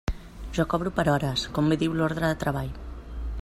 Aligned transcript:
Jo 0.57 0.63
cobro 0.73 0.91
per 0.95 1.05
hores, 1.15 1.45
com 1.57 1.69
bé 1.73 1.77
diu 1.83 1.99
l'ordre 2.01 2.25
de 2.33 2.41
treball. 2.45 2.73